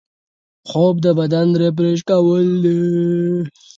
خوب 0.69 0.95
د 1.05 1.07
بدن 1.19 1.47
ریفریش 1.61 2.01
کول 2.09 2.45
دي 2.63 2.77